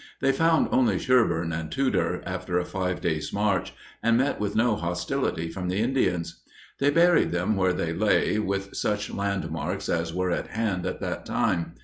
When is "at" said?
10.31-10.47, 10.87-11.01